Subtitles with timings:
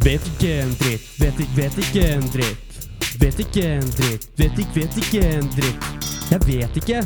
[0.00, 2.76] Vet ikke en dritt, vet ikke, vet ikke en dritt.
[3.20, 5.84] Vet ikke en dritt, vet ikke, vet ikke en dritt.
[6.30, 7.02] Jeg vet ikke.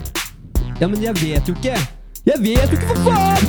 [0.78, 1.74] Ja, men jeg vet jo ikke.
[2.28, 3.44] Jeg vet jo ikke, for faen!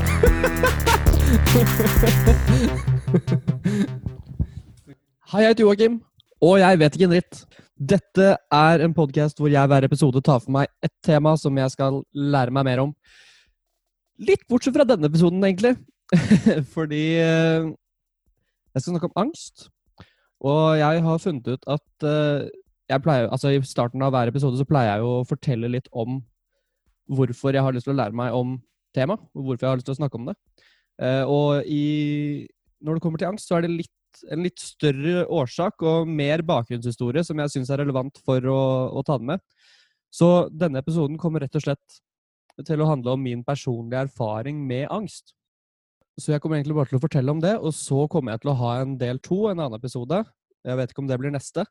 [5.30, 6.02] Hei, jeg heter Joakim,
[6.42, 7.46] og jeg vet ikke en dritt.
[7.78, 11.70] Dette er en podkast hvor jeg hver episode tar for meg et tema som jeg
[11.78, 12.98] skal lære meg mer om.
[14.26, 15.78] Litt bortsett fra denne episoden, egentlig.
[16.74, 17.76] Fordi eh,
[18.76, 19.70] jeg skal snakke om angst.
[20.46, 22.48] Og jeg har funnet ut at eh,
[22.92, 26.20] jeg pleier, altså i starten av hver episode så pleier jeg å fortelle litt om
[27.16, 28.58] hvorfor jeg har lyst til å lære meg om
[28.96, 30.36] temaet, og hvorfor jeg har lyst til å snakke om det.
[31.02, 32.46] Eh, og i,
[32.84, 33.94] når det kommer til angst, så er det litt,
[34.32, 38.62] en litt større årsak og mer bakgrunnshistorie som jeg syns er relevant for å,
[38.96, 39.44] å ta den med.
[40.14, 42.00] Så denne episoden kommer rett og slett
[42.64, 45.34] til å handle om min personlige erfaring med angst.
[46.16, 48.54] Så jeg kommer egentlig bare til å fortelle om det, og så kommer jeg til
[48.54, 50.22] å ha en del to, en annen episode.
[50.66, 51.66] Jeg vet ikke om det blir neste,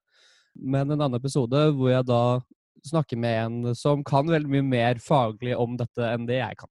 [0.55, 2.25] men en annen episode hvor jeg da
[2.85, 6.71] snakker med en som kan veldig mye mer faglig om dette enn det jeg kan.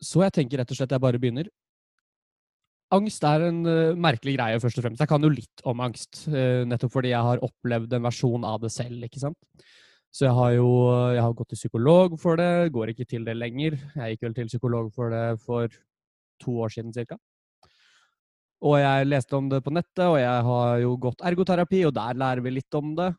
[0.00, 1.50] Så jeg tenker rett og slett jeg bare begynner.
[2.94, 5.02] Angst er en uh, merkelig greie, først og fremst.
[5.02, 8.62] Jeg kan jo litt om angst, uh, nettopp fordi jeg har opplevd en versjon av
[8.62, 9.36] det selv, ikke sant.
[10.14, 10.68] Så jeg har jo
[11.12, 13.76] jeg har gått til psykolog for det, går ikke til det lenger.
[13.92, 15.68] Jeg gikk vel til psykolog for det for
[16.42, 17.18] to år siden ca.
[18.66, 22.18] Og jeg leste om det på nettet, og jeg har jo gått ergoterapi, og der
[22.18, 23.12] lærer vi litt om det.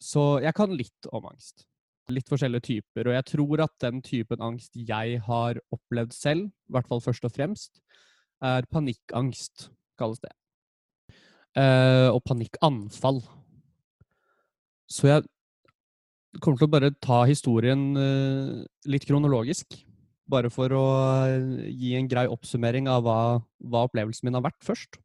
[0.00, 1.66] Så jeg kan litt om angst.
[2.08, 3.10] Litt forskjellige typer.
[3.10, 7.26] Og jeg tror at den typen angst jeg har opplevd selv, i hvert fall først
[7.28, 7.82] og fremst,
[8.44, 9.68] er panikkangst,
[10.00, 10.32] kalles det.
[11.58, 13.20] Eh, og panikkanfall.
[14.88, 15.26] Så jeg
[16.40, 19.76] kommer til å bare ta historien eh, litt kronologisk.
[20.28, 20.86] Bare for å
[21.26, 23.20] eh, gi en grei oppsummering av hva,
[23.64, 24.98] hva opplevelsen min har vært først.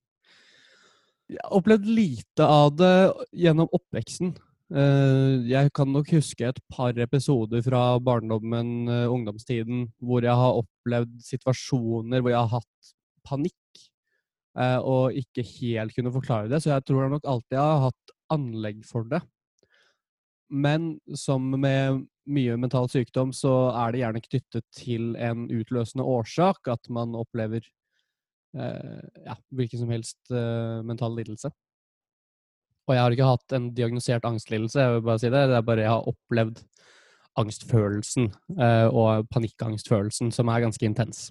[1.32, 2.96] Jeg har opplevd lite av det
[3.46, 4.34] gjennom oppveksten.
[4.74, 10.60] Eh, jeg kan nok huske et par episoder fra barndommen, eh, ungdomstiden, hvor jeg har
[10.60, 12.96] opplevd situasjoner hvor jeg har hatt
[13.28, 13.60] panikk
[14.54, 16.60] og ikke helt kunne forklare det.
[16.62, 19.24] Så jeg tror jeg nok alltid har hatt anlegg for det.
[20.54, 26.70] Men som med mye mental sykdom, så er det gjerne knyttet til en utløsende årsak.
[26.72, 27.66] At man opplever
[28.58, 31.52] eh, ja, hvilken som helst eh, mental lidelse.
[32.84, 35.46] Og jeg har ikke hatt en diagnosert angstlidelse, jeg vil bare si det.
[35.50, 36.64] Det er bare jeg har opplevd
[37.40, 38.28] angstfølelsen
[38.60, 41.30] eh, og panikkangstfølelsen, som er ganske intens.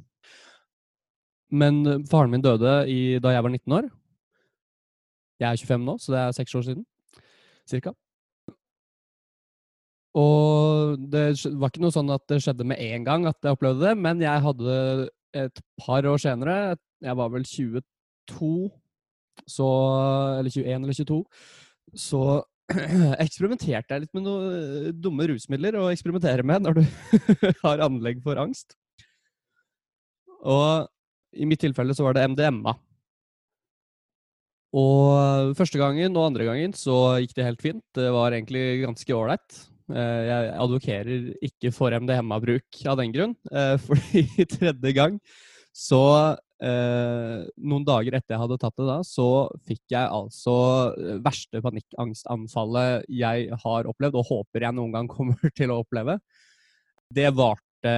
[1.52, 3.90] Men faren min døde i, da jeg var 19 år.
[5.42, 6.86] Jeg er 25 nå, så det er seks år siden.
[7.68, 7.92] Cirka.
[10.18, 11.24] Og det
[11.56, 14.20] var ikke noe sånn at det skjedde med en gang at jeg opplevde det, men
[14.20, 14.76] jeg hadde
[15.32, 18.68] et par år senere, jeg var vel 22,
[19.48, 19.66] så
[20.38, 21.16] Eller 21 eller 22,
[21.96, 22.20] så
[23.24, 26.84] eksperimenterte jeg litt med noen dumme rusmidler å eksperimentere med når du
[27.64, 28.76] har anlegg for angst.
[30.42, 30.88] Og
[31.32, 32.76] i mitt tilfelle så var det MDMA.
[34.76, 37.84] Og første gangen og andre gangen så gikk det helt fint.
[37.96, 39.60] Det var egentlig ganske ålreit.
[39.92, 43.34] Eh, jeg advokerer ikke for MDMA-bruk av den grunn,
[43.84, 45.18] fordi fordi tredje gang
[45.72, 46.00] så
[46.60, 49.26] eh, Noen dager etter jeg hadde tatt det da, så
[49.68, 50.54] fikk jeg altså
[51.24, 56.18] verste panikkangstanfallet jeg har opplevd, og håper jeg noen gang kommer til å oppleve.
[57.12, 57.96] Det varte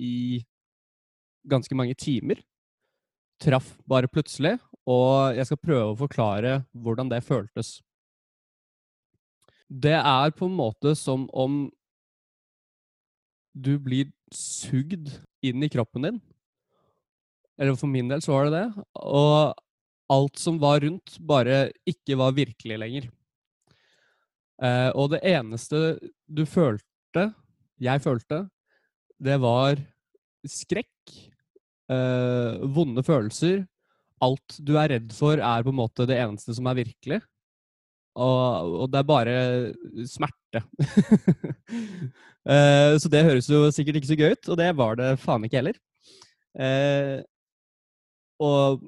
[0.00, 0.44] i
[1.48, 2.40] ganske mange timer.
[3.42, 4.56] Traff bare plutselig,
[4.88, 7.78] og jeg skal prøve å forklare hvordan det føltes.
[9.66, 11.66] Det er på en måte som om
[13.56, 15.10] du blir sugd
[15.46, 16.18] inn i kroppen din.
[17.56, 18.84] Eller for min del så var det det.
[19.00, 19.56] Og
[20.12, 23.08] alt som var rundt, bare ikke var virkelig lenger.
[24.62, 25.96] Eh, og det eneste
[26.26, 27.30] du følte,
[27.82, 28.44] jeg følte,
[29.20, 29.80] det var
[30.46, 31.16] skrekk,
[31.90, 33.64] eh, vonde følelser.
[34.22, 37.20] Alt du er redd for, er på en måte det eneste som er virkelig.
[38.16, 39.36] Og, og det er bare
[40.08, 40.62] smerte.
[42.48, 45.44] uh, så det høres jo sikkert ikke så gøy ut, og det var det faen
[45.44, 45.80] ikke heller.
[46.56, 47.20] Uh,
[48.40, 48.86] og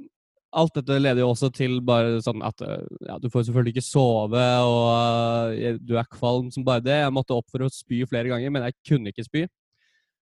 [0.58, 4.44] alt dette leder jo også til bare sånn at ja, du får selvfølgelig ikke sove,
[4.64, 6.96] og du er kvalm som bare det.
[7.02, 9.44] Jeg måtte opp for å spy flere ganger, men jeg kunne ikke spy.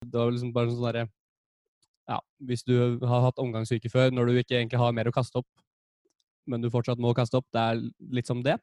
[0.03, 1.07] Det var liksom bare sånn derre
[2.07, 5.41] Ja, hvis du har hatt omgangssyke før, når du ikke egentlig har mer å kaste
[5.41, 5.49] opp,
[6.47, 7.81] men du fortsatt må kaste opp, det er
[8.15, 8.59] litt som det.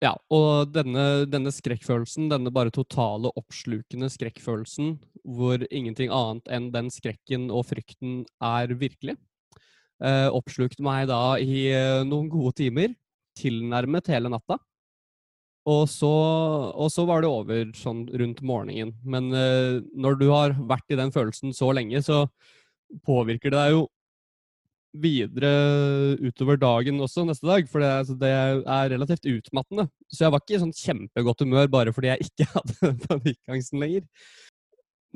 [0.00, 4.94] Ja, og denne, denne, skrekkfølelsen, denne bare totale oppslukende skrekkfølelsen,
[5.28, 9.18] hvor ingenting annet enn den skrekken og frykten er virkelig,
[10.00, 12.96] eh, oppslukte meg da i eh, noen gode timer.
[13.36, 14.56] Tilnærmet hele natta.
[15.68, 18.94] Og så, og så var det over sånn rundt morgenen.
[19.04, 22.24] Men eh, når du har vært i den følelsen så lenge, så
[23.04, 23.84] påvirker det deg jo
[24.90, 25.50] videre
[26.18, 29.86] utover dagen også neste dag, for det, altså, det er relativt utmattende.
[30.10, 34.06] Så jeg var ikke i sånn kjempegodt humør bare fordi jeg ikke hadde panikkangsten lenger.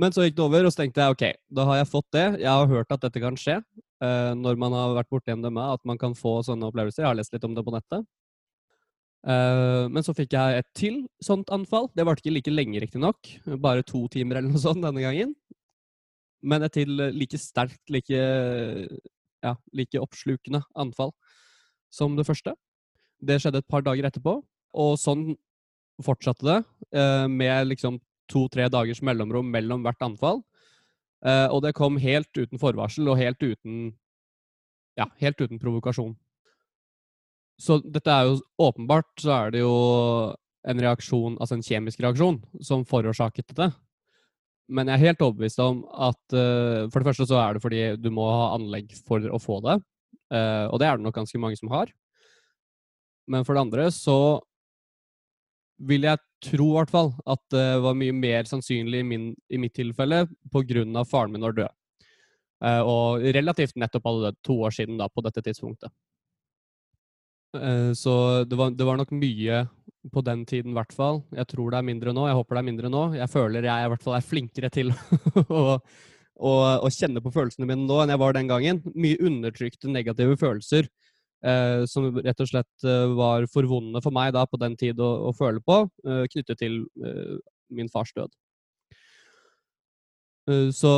[0.01, 1.25] Men så gikk det over, og så tenkte jeg ok,
[1.55, 2.27] da har jeg fått det.
[2.43, 5.83] Jeg har hørt at dette kan skje uh, når man har vært borti MDMA, at
[5.87, 7.05] man kan få sånne opplevelser.
[7.05, 8.07] Jeg har lest litt om det på nettet.
[9.25, 11.89] Uh, men så fikk jeg et til sånt anfall.
[11.95, 13.31] Det varte ikke like lenge, riktignok.
[13.63, 15.35] Bare to timer eller noe sånt denne gangen.
[16.45, 18.19] Men et til like sterkt, like
[19.45, 21.13] ja, like oppslukende anfall
[21.93, 22.55] som det første.
[23.23, 24.39] Det skjedde et par dager etterpå,
[24.75, 25.35] og sånn
[26.03, 26.59] fortsatte det,
[26.99, 28.01] eh, med liksom
[28.31, 30.43] to-tre dagers mellomrom mellom hvert anfall.
[31.25, 33.95] Eh, og det kom helt uten forvarsel og helt uten
[34.99, 36.15] ja, helt uten provokasjon.
[37.59, 39.75] Så dette er jo åpenbart så er det jo
[40.65, 43.71] en reaksjon, altså en kjemisk reaksjon, som forårsaket dette.
[44.73, 47.83] Men jeg er helt overbevist om at uh, for det første så er det fordi
[48.01, 49.77] du må ha anlegg for å få det.
[50.33, 51.93] Uh, og det er det nok ganske mange som har.
[53.29, 54.19] Men for det andre så
[55.85, 59.61] vil jeg tro i hvert fall at det var mye mer sannsynlig i, min, i
[59.61, 61.05] mitt tilfelle pga.
[61.09, 61.77] faren min var død.
[62.65, 65.93] Uh, og relativt nettopp hadde dødd to år siden da, på dette tidspunktet.
[67.95, 68.13] Så
[68.49, 69.65] det var, det var nok mye
[70.13, 71.23] på den tiden, i hvert fall.
[71.35, 72.27] Jeg tror det er mindre nå.
[72.29, 73.05] Jeg håper det er mindre nå.
[73.19, 74.93] Jeg føler jeg i hvert fall er flinkere til
[75.61, 76.53] å, å,
[76.85, 78.83] å kjenne på følelsene mine nå enn jeg var den gangen.
[78.93, 80.89] Mye undertrykte negative følelser
[81.45, 85.01] eh, som rett og slett eh, var for vonde for meg da på den tid
[85.01, 87.37] å, å føle på, eh, knyttet til eh,
[87.75, 88.33] min fars død.
[90.51, 90.95] Eh, så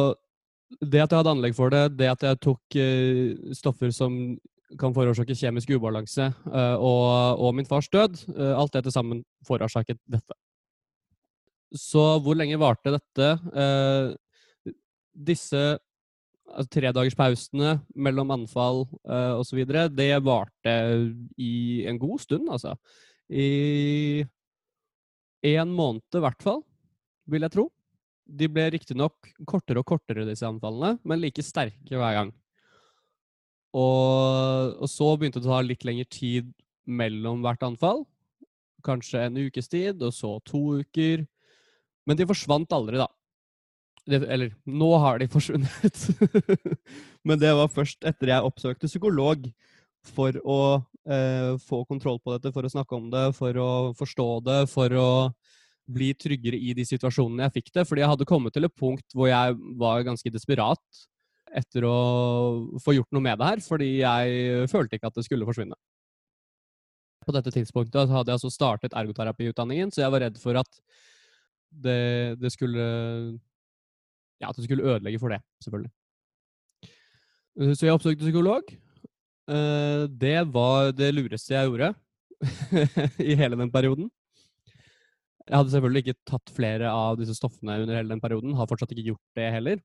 [0.82, 4.18] det at jeg hadde anlegg for det, det at jeg tok eh, stoffer som
[4.80, 8.18] kan forårsake kjemisk ubalanse, eh, og, og, min fars død.
[8.34, 10.36] Eh, alt det til sammen forårsaket dette.
[11.76, 13.28] Så hvor lenge varte dette?
[13.62, 14.72] Eh,
[15.16, 19.62] disse altså, tredagerspausene mellom anfall uh, osv.,
[19.96, 20.74] det varte
[21.40, 22.74] i en god stund, altså.
[23.32, 24.26] I
[25.56, 26.60] en måned i hvert fall,
[27.26, 27.66] vil jeg tro.
[28.26, 32.34] De ble riktignok kortere og kortere, disse anfallene, men like sterke hver gang.
[33.76, 36.48] Og, og, så begynte det å ta litt lengre tid
[36.86, 38.04] mellom hvert anfall.
[38.86, 41.26] Kanskje en ukes tid, og så to uker.
[42.06, 43.08] Men de forsvant aldri, da.
[44.06, 46.04] Det, eller, nå har de forsvunnet.
[47.26, 49.48] Men det var først etter jeg oppsøkte psykolog
[50.06, 50.60] for å
[51.10, 54.94] eh, få kontroll på dette, for å snakke om det, for å forstå det, for
[54.94, 55.10] å
[55.86, 57.84] bli tryggere i de situasjonene jeg fikk det.
[57.90, 61.02] Fordi jeg hadde kommet til et punkt hvor jeg var ganske desperat
[61.54, 61.96] etter å
[62.82, 65.76] få gjort noe med det her, fordi jeg følte ikke at det skulle forsvinne.
[67.26, 70.80] På dette tidspunktet hadde jeg altså startet ergoterapiutdanningen, så jeg var redd for at
[71.70, 72.82] det, det skulle
[74.40, 75.92] Ja, at det skulle ødelegge for det, selvfølgelig.
[77.72, 78.68] Så jeg oppsøkte psykolog.
[79.48, 81.94] Eh, det var det lureste jeg gjorde
[83.30, 84.10] i hele den perioden.
[85.46, 88.56] Jeg hadde selvfølgelig ikke tatt flere av disse stoffene under hele den perioden.
[88.58, 89.80] Har fortsatt ikke gjort det heller.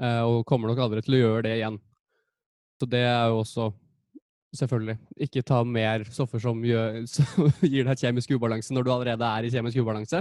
[0.00, 1.78] Eh, og kommer nok aldri til å gjøre det igjen.
[2.80, 3.72] Så det er jo også
[4.54, 4.94] Selvfølgelig.
[5.26, 9.46] Ikke ta mer stoffer som, gjør, som gir deg kjemisk ubalanse når du allerede er
[9.46, 10.20] i kjemisk ubalanse,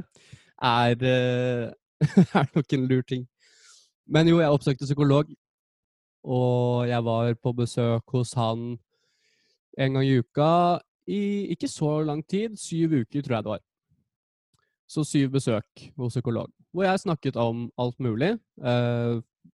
[0.57, 1.67] er, eh,
[2.39, 3.27] er nok en lur ting.
[4.09, 5.29] Men jo, jeg oppsøkte psykolog,
[6.23, 8.73] og jeg var på besøk hos han
[9.77, 10.49] en gang i uka
[11.09, 12.57] i ikke så lang tid.
[12.59, 13.63] Syv uker, tror jeg det var.
[14.89, 18.33] Så syv besøk hos psykolog, hvor jeg snakket om alt mulig.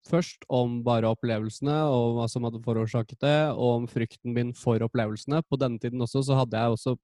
[0.08, 4.80] Først om bare opplevelsene og hva som hadde forårsaket det, og om frykten min for
[4.86, 5.42] opplevelsene.
[5.46, 6.96] På denne tiden også så hadde jeg også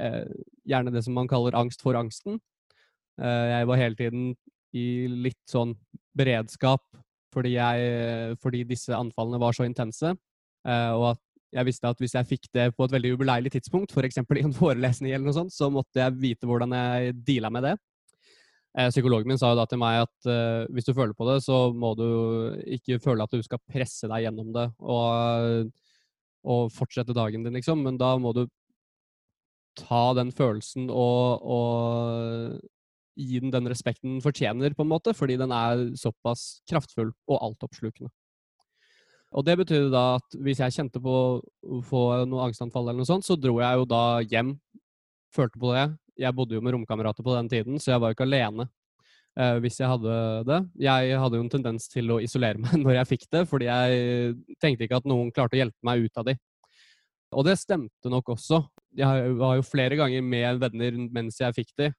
[0.00, 0.24] eh,
[0.68, 2.40] gjerne det som man kaller angst for angsten.
[3.20, 4.30] Eh, jeg var hele tiden
[4.76, 5.76] i litt sånn
[6.16, 6.84] beredskap
[7.36, 10.14] fordi, jeg, fordi disse anfallene var så intense,
[10.64, 11.22] eh, og at
[11.56, 14.18] jeg visste at hvis jeg fikk det på et veldig ubeleilig tidspunkt, f.eks.
[14.18, 17.74] i en forelesning, eller noe sånt, så måtte jeg vite hvordan jeg deala med det.
[18.76, 21.38] Eh, psykologen min sa jo da til meg at uh, hvis du føler på det,
[21.46, 22.06] så må du
[22.76, 25.70] ikke føle at du skal presse deg gjennom det og,
[26.44, 27.80] og fortsette dagen din, liksom.
[27.86, 28.44] Men da må du
[29.80, 32.60] ta den følelsen og, og,
[33.16, 37.38] gi den den respekten den fortjener, på en måte, fordi den er såpass kraftfull og
[37.48, 38.12] altoppslukende.
[39.36, 43.08] Og det betydde da at hvis jeg kjente på å få noe angstanfall eller noe
[43.08, 44.52] sånt, så dro jeg jo da hjem,
[45.32, 45.86] følte på det,
[46.18, 48.68] jeg bodde jo med romkamerater på den tiden, så jeg var jo ikke alene.
[49.36, 50.12] uh, hvis jeg hadde
[50.48, 50.60] det.
[50.80, 54.36] Jeg hadde jo en tendens til å isolere meg når jeg fikk det, fordi jeg
[54.62, 56.36] tenkte ikke at noen klarte å hjelpe meg ut av de.
[57.36, 58.62] Og det stemte nok også.
[58.96, 61.90] Jeg var jo flere ganger med venner mens jeg fikk de,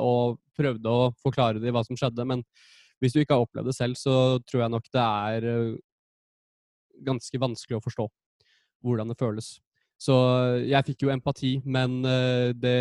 [0.00, 2.42] og prøvde å forklare de hva som skjedde, men
[3.00, 4.14] hvis du ikke har opplevd det selv, så
[4.48, 5.78] tror jeg nok det er eh,
[7.06, 8.06] ganske vanskelig å forstå
[8.84, 9.54] hvordan det føles.
[10.00, 10.16] Så
[10.64, 12.76] jeg fikk jo empati, men eh, det,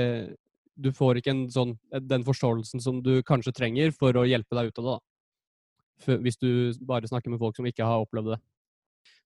[0.80, 1.76] du får ikke sånn,
[2.08, 4.96] den forståelsen som du kanskje trenger for å hjelpe deg ut av det.
[4.96, 6.20] da.
[6.24, 6.50] Hvis du
[6.88, 8.40] bare snakker med folk som ikke har opplevd det.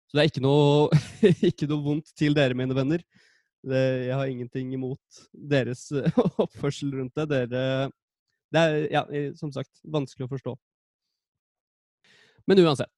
[0.10, 1.00] Så det er ikke noe,
[1.50, 3.04] ikke noe vondt til dere, mine venner.
[3.64, 5.88] Det, jeg har ingenting imot deres
[6.44, 7.30] oppførsel rundt det.
[7.32, 7.92] Dere
[8.54, 9.06] Det er, ja,
[9.40, 10.58] som sagt, vanskelig å forstå.
[12.50, 12.92] Men uansett.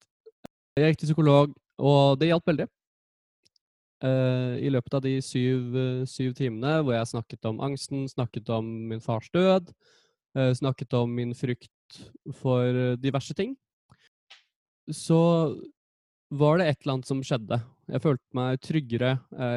[0.76, 2.66] Jeg gikk til psykolog, og det hjalp veldig.
[4.04, 8.50] Uh, I løpet av de syv, uh, syv, timene hvor jeg snakket om angsten, snakket
[8.52, 9.70] om min fars død,
[10.36, 12.00] uh, snakket om min frykt
[12.36, 13.54] for diverse ting,
[14.92, 15.20] så
[16.34, 17.60] var det et eller annet som skjedde.
[17.88, 19.12] Jeg følte meg tryggere.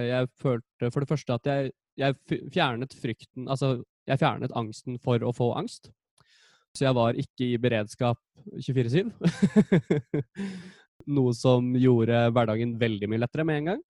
[0.05, 2.15] jeg følte for det første at jeg, jeg
[2.53, 5.89] fjernet frykten Altså, jeg fjernet angsten for å få angst.
[6.77, 8.21] Så jeg var ikke i beredskap
[8.61, 9.09] 24-7.
[11.17, 13.81] Noe som gjorde hverdagen veldig mye lettere med en gang.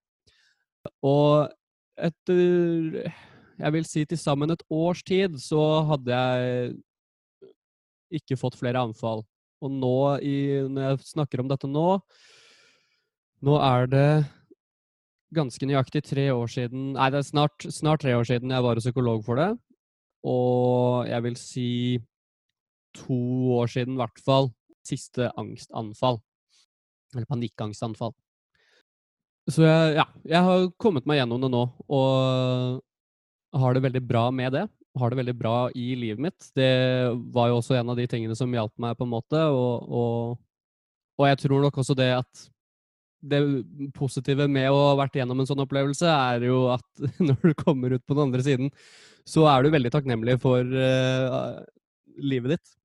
[1.06, 1.50] Og
[2.00, 3.10] etter
[3.60, 6.76] jeg vil si til sammen et års tid så hadde jeg
[8.20, 9.26] ikke fått flere anfall.
[9.60, 10.36] Og nå, i,
[10.72, 11.88] når jeg snakker om dette nå
[13.44, 14.12] Nå er det
[15.36, 18.80] ganske nøyaktig tre år siden Nei, det er snart, snart tre år siden jeg var
[18.80, 19.50] psykolog for det.
[20.28, 21.68] Og jeg vil si
[22.96, 23.20] to
[23.60, 24.50] år siden, i hvert fall,
[24.88, 26.20] siste angstanfall.
[27.14, 28.16] Eller panikkangstanfall.
[29.50, 34.28] Så jeg, ja, jeg har kommet meg gjennom det nå, og har det veldig bra
[34.36, 34.68] med det.
[35.00, 36.52] Har det veldig bra i livet mitt.
[36.58, 36.70] Det
[37.34, 39.42] var jo også en av de tingene som hjalp meg, på en måte.
[39.54, 40.40] Og, og,
[41.20, 42.48] og jeg tror nok også det at
[43.20, 43.40] det
[43.98, 47.96] positive med å ha vært gjennom en sånn opplevelse, er jo at når du kommer
[47.96, 48.74] ut på den andre siden,
[49.28, 51.60] så er du veldig takknemlig for uh,
[52.18, 52.76] livet ditt,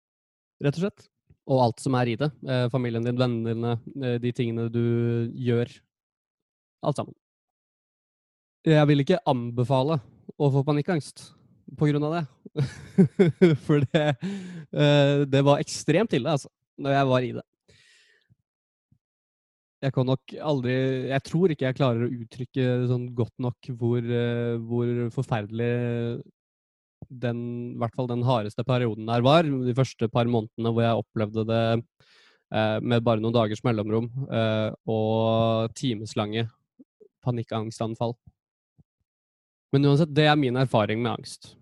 [0.65, 1.11] rett og slett.
[1.45, 2.31] Og alt som er i det.
[2.45, 4.85] Uh, familien din, vennene dine, uh, de tingene du
[5.45, 5.71] gjør
[6.85, 7.17] alt sammen.
[8.65, 9.99] Jeg vil ikke anbefale
[10.41, 11.27] å få panikkangst
[11.79, 12.23] på grunn av det.
[13.67, 14.05] For det,
[14.73, 16.49] eh, det var ekstremt ille, altså,
[16.81, 17.45] når jeg var i det.
[19.85, 20.75] Jeg kan nok aldri
[21.11, 25.75] Jeg tror ikke jeg klarer å uttrykke sånn godt nok hvor, eh, hvor forferdelig
[27.13, 27.41] den,
[27.75, 29.45] i hvert fall den hardeste perioden der var.
[29.45, 34.09] De første par månedene hvor jeg opplevde det eh, med bare noen dagers mellomrom
[34.89, 36.49] og timeslange
[37.25, 38.15] panikkangstanfall.
[39.75, 41.55] Men uansett, det er min erfaring med angst.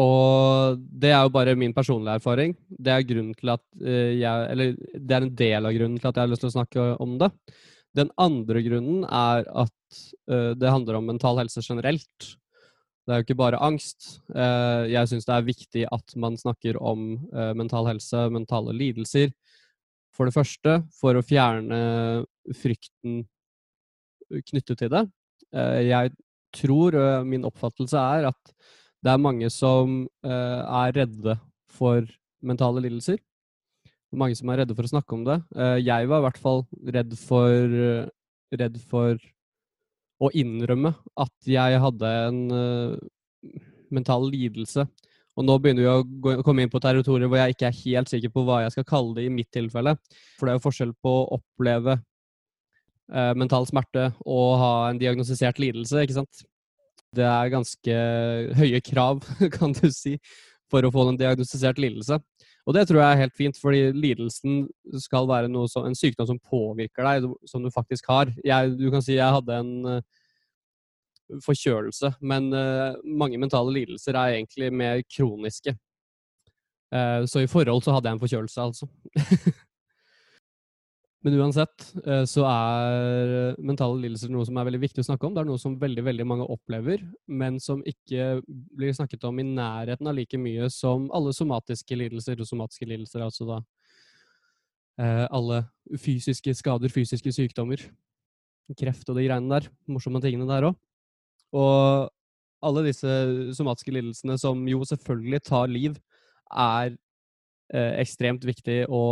[0.00, 2.54] Og det er jo bare min personlige erfaring.
[2.66, 6.16] Det er til at uh, jeg Eller det er en del av grunnen til at
[6.16, 7.30] jeg har lyst til å snakke om det.
[7.94, 9.98] Den andre grunnen er at
[10.32, 12.32] uh, det handler om mental helse generelt.
[13.02, 14.22] Det er jo ikke bare angst.
[14.32, 17.20] Uh, jeg syns det er viktig at man snakker om
[17.58, 19.30] mental helse, mentale lidelser.
[20.12, 21.78] For det første for å fjerne
[22.58, 23.22] frykten
[24.50, 25.02] knyttet til det.
[25.52, 26.14] Eh, jeg
[26.56, 28.54] tror, min oppfattelse er, at
[29.02, 31.34] det er mange som er redde
[31.72, 32.04] for
[32.44, 33.18] mentale lidelser.
[34.12, 35.38] Mange som er redde for å snakke om det.
[35.56, 37.78] Eh, jeg var i hvert fall redd for,
[38.52, 39.16] redd for
[40.22, 42.42] å innrømme at jeg hadde en
[43.92, 44.84] mental lidelse.
[45.32, 45.90] Og nå begynner vi
[46.36, 48.88] å komme inn på territorier hvor jeg ikke er helt sikker på hva jeg skal
[48.88, 49.96] kalle det i mitt tilfelle.
[50.36, 51.96] For det er jo forskjell på å oppleve
[53.12, 56.44] eh, mental smerte og ha en diagnostisert lidelse, ikke sant.
[57.12, 57.96] Det er ganske
[58.56, 59.22] høye krav,
[59.56, 60.16] kan du si,
[60.72, 62.18] for å få en diagnostisert lidelse.
[62.62, 64.66] Og det tror jeg er helt fint, fordi lidelsen
[65.02, 68.30] skal være som, en sykdom som påvirker deg, som du faktisk har.
[68.46, 74.38] Jeg, du kan si jeg hadde en uh, forkjølelse, men uh, mange mentale lidelser er
[74.38, 75.74] egentlig mer kroniske.
[76.92, 78.86] Så i forhold så hadde jeg en forkjølelse, altså.
[81.22, 85.34] Men uansett eh, så er mentale lidelser noe som er veldig viktig å snakke om.
[85.36, 89.46] Det er noe som veldig veldig mange opplever, men som ikke blir snakket om i
[89.46, 92.42] nærheten av like mye som alle somatiske lidelser.
[92.42, 93.60] Og somatiske lidelser er altså da
[94.98, 95.62] eh, alle
[96.02, 97.84] fysiske skader, fysiske sykdommer.
[98.78, 99.68] Kreft og de greiene der.
[99.90, 100.80] Morsomme tingene der òg.
[101.54, 102.10] Og
[102.66, 103.14] alle disse
[103.54, 105.94] somatiske lidelsene som jo selvfølgelig tar liv,
[106.50, 106.96] er
[107.74, 109.04] eh, ekstremt viktig å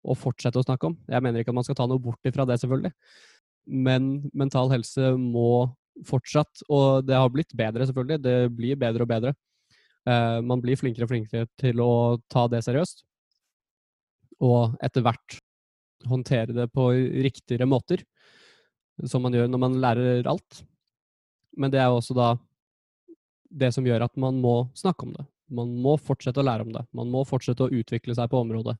[0.00, 0.96] å fortsette å snakke om.
[1.10, 2.92] Jeg mener ikke at man skal ta noe bort ifra det, selvfølgelig.
[3.70, 5.68] Men mental helse må
[6.06, 9.34] fortsatt, og det har blitt bedre, selvfølgelig, det blir bedre og bedre.
[10.08, 11.92] Uh, man blir flinkere og flinkere til å
[12.32, 13.04] ta det seriøst.
[14.40, 15.40] Og etter hvert
[16.08, 16.88] håndtere det på
[17.26, 18.04] riktigere måter,
[19.04, 20.62] som man gjør når man lærer alt.
[21.60, 22.32] Men det er også da
[23.50, 25.26] det som gjør at man må snakke om det.
[25.50, 26.84] Man må fortsette å lære om det.
[26.96, 28.76] Man må fortsette å utvikle seg på området.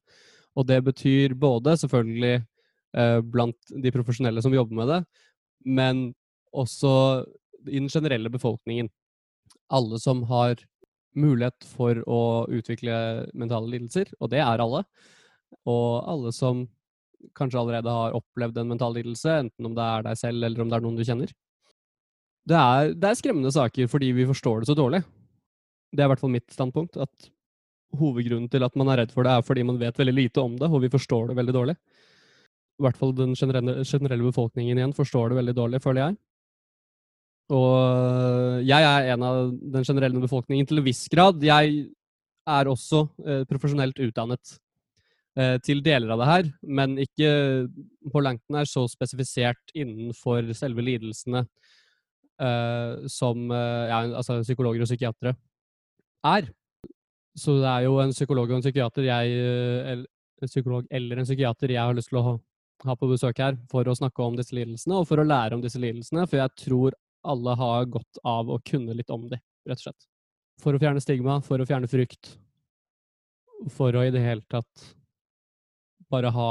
[0.59, 5.01] Og det betyr både selvfølgelig eh, blant de profesjonelle som jobber med det,
[5.67, 6.09] men
[6.51, 6.93] også
[7.69, 8.89] i den generelle befolkningen.
[9.71, 10.59] Alle som har
[11.19, 14.85] mulighet for å utvikle mentale lidelser, og det er alle.
[15.69, 16.65] Og alle som
[17.37, 20.71] kanskje allerede har opplevd en mental lidelse, enten om det er deg selv eller om
[20.71, 21.33] det er noen du kjenner.
[22.51, 25.03] Det er, det er skremmende saker fordi vi forstår det så dårlig.
[25.91, 26.97] Det er i hvert fall mitt standpunkt.
[27.03, 27.31] At
[27.99, 30.57] hovedgrunnen til at man er redd for det, er fordi man vet veldig lite om
[30.59, 31.77] det, og vi forstår det veldig dårlig.
[32.81, 36.19] I hvert fall den generelle, generelle befolkningen igjen forstår det veldig dårlig, føler jeg.
[37.51, 41.43] Og jeg er en av den generelle befolkningen til en viss grad.
[41.43, 41.81] Jeg
[42.51, 44.55] er også eh, profesjonelt utdannet
[45.37, 47.33] eh, til deler av det her, men ikke
[48.13, 55.35] på langt nær så spesifisert innenfor selve lidelsene eh, som ja, altså psykologer og psykiatere
[56.31, 56.51] er.
[57.39, 60.07] Så det er jo en psykolog og en psykiater jeg eh, eller,
[60.41, 62.31] En psykolog eller en psykiater jeg har lyst til å ha,
[62.89, 65.61] ha på besøk her for å snakke om disse lidelsene, og for å lære om
[65.61, 66.97] disse lidelsene, for jeg tror
[67.29, 69.37] alle har godt av å kunne litt om de,
[69.69, 70.09] rett og slett.
[70.65, 72.39] For å fjerne stigma, for å fjerne frykt.
[73.77, 74.87] For å i det hele tatt
[76.09, 76.49] bare ha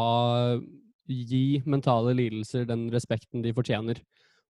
[1.09, 3.97] Gi mentale lidelser den respekten de fortjener.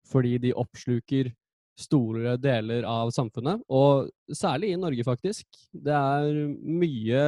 [0.10, 1.32] Fordi de oppsluker
[1.80, 5.46] store deler av samfunnet, og særlig i Norge, faktisk.
[5.72, 7.24] Det er mye,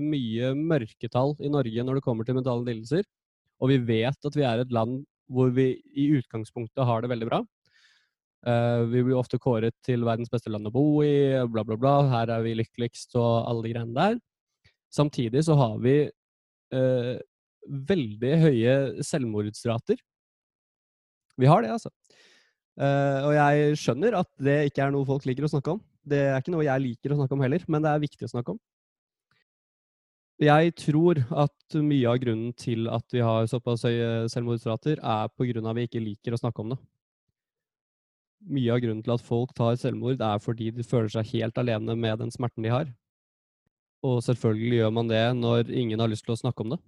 [0.00, 3.04] mye mørketall i Norge når det kommer til mentale lidelser.
[3.60, 5.02] Og vi vet at vi er et land
[5.32, 7.42] hvor vi i utgangspunktet har det veldig bra.
[8.46, 11.94] Uh, vi blir ofte kåret til verdens beste land å bo i, bla, bla, bla.
[12.12, 14.20] Her er vi lykkeligst og alle de greiene der.
[14.94, 17.16] Samtidig så har vi uh,
[17.66, 19.98] veldig høye selvmordsrater.
[21.36, 21.90] Vi har det, altså.
[22.76, 25.82] Uh, og jeg skjønner at det ikke er noe folk liker å snakke om.
[26.06, 28.32] Det er ikke noe jeg liker å snakke om heller, men det er viktig å
[28.34, 28.60] snakke om.
[30.42, 35.32] Jeg tror at mye av grunnen til at vi har såpass høye selvmordsrater, er av
[35.32, 36.80] at vi ikke liker å snakke om det
[38.46, 41.96] mye av grunnen til at folk tar selvmord, er fordi de føler seg helt alene
[41.98, 42.90] med den smerten de har.
[44.06, 46.80] Og selvfølgelig gjør man det når ingen har lyst til å snakke om det.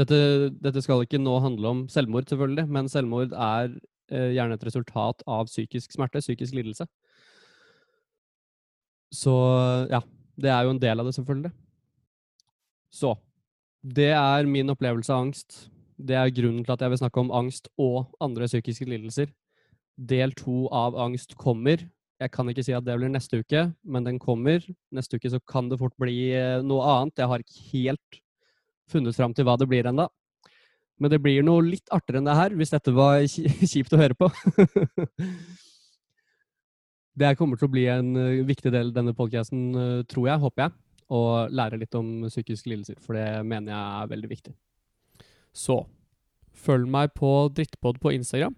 [0.00, 0.18] Dette,
[0.64, 3.74] dette skal ikke nå handle om selvmord, selvfølgelig, men selvmord er
[4.12, 6.86] eh, gjerne et resultat av psykisk smerte, psykisk lidelse.
[9.12, 9.34] Så
[9.90, 10.00] ja,
[10.40, 11.52] det er jo en del av det, selvfølgelig.
[12.94, 13.12] Så
[13.80, 15.60] det er min opplevelse av angst
[16.00, 19.30] det er grunnen til at jeg vil snakke om angst og andre psykiske lidelser.
[19.96, 21.82] Del to av angst kommer.
[22.20, 24.64] Jeg kan ikke si at det blir neste uke, men den kommer.
[24.94, 27.20] Neste uke så kan det fort bli eh, noe annet.
[27.20, 28.20] Jeg har ikke helt
[28.90, 30.08] funnet fram til hva det blir ennå.
[31.00, 33.22] Men det blir noe litt artigere enn det her, hvis dette var
[33.72, 34.28] kjipt å høre på.
[37.20, 40.42] det kommer til å bli en eh, viktig del av denne podkasten, eh, tror jeg,
[40.44, 40.76] håper jeg.
[41.10, 44.52] Å lære litt om psykiske lidelser, for det mener jeg er veldig viktig.
[45.56, 45.80] Så
[46.60, 48.54] følg meg på Drittpod på Instagram.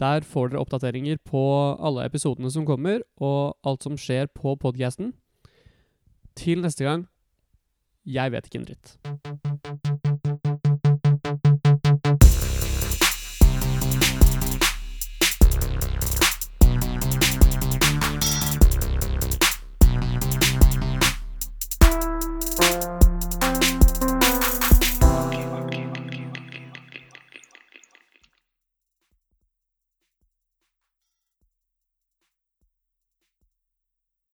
[0.00, 1.40] Der får dere oppdateringer på
[1.78, 5.14] alle episodene som kommer, og alt som skjer på podkasten.
[6.36, 7.06] Til neste gang
[8.10, 10.09] jeg vet ikke en dritt.